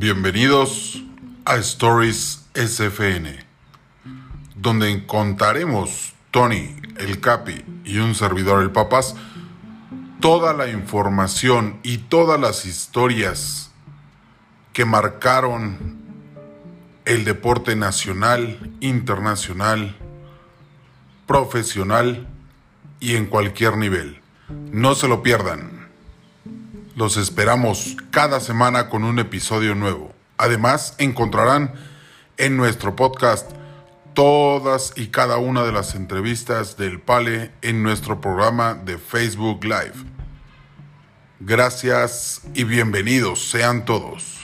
Bienvenidos 0.00 1.02
a 1.44 1.56
Stories 1.56 2.46
SFN, 2.54 3.44
donde 4.54 4.92
encontraremos 4.92 6.14
Tony, 6.30 6.76
el 6.98 7.20
Capi 7.20 7.64
y 7.84 7.98
un 7.98 8.14
servidor, 8.14 8.62
el 8.62 8.70
Papas, 8.70 9.16
toda 10.20 10.52
la 10.52 10.68
información 10.68 11.80
y 11.82 11.98
todas 11.98 12.38
las 12.40 12.64
historias 12.64 13.72
que 14.72 14.84
marcaron 14.84 15.98
el 17.04 17.24
deporte 17.24 17.74
nacional, 17.74 18.76
internacional, 18.78 19.96
profesional 21.26 22.28
y 23.00 23.16
en 23.16 23.26
cualquier 23.26 23.76
nivel. 23.76 24.20
No 24.70 24.94
se 24.94 25.08
lo 25.08 25.24
pierdan. 25.24 25.77
Los 26.96 27.16
esperamos 27.16 27.96
cada 28.10 28.40
semana 28.40 28.88
con 28.88 29.04
un 29.04 29.18
episodio 29.18 29.74
nuevo. 29.74 30.12
Además, 30.36 30.94
encontrarán 30.98 31.72
en 32.36 32.56
nuestro 32.56 32.96
podcast 32.96 33.50
todas 34.14 34.92
y 34.96 35.08
cada 35.08 35.38
una 35.38 35.62
de 35.64 35.72
las 35.72 35.94
entrevistas 35.94 36.76
del 36.76 37.00
Pale 37.00 37.52
en 37.62 37.82
nuestro 37.82 38.20
programa 38.20 38.74
de 38.74 38.98
Facebook 38.98 39.64
Live. 39.64 39.94
Gracias 41.40 42.42
y 42.54 42.64
bienvenidos 42.64 43.48
sean 43.48 43.84
todos. 43.84 44.40